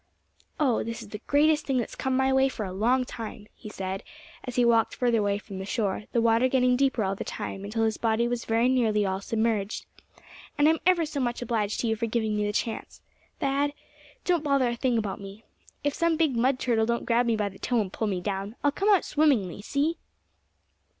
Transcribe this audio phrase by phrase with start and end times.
[0.59, 0.83] "Oh!
[0.83, 4.01] this is the greatest thing that's come my way for a long time," he said,
[4.43, 7.63] as he walked further away from the shore, the water getting deeper all the time
[7.63, 9.85] until his body was very nearly all submerged;
[10.57, 12.99] "and I'm ever so much obliged to you for giving me the chance,
[13.39, 13.73] Thad.
[14.25, 15.43] Don't bother a thing about me.
[15.83, 18.55] If some big mud turtle don't grab me by the toe, and pull me down,
[18.63, 19.99] I'll come out swimmingly, see?"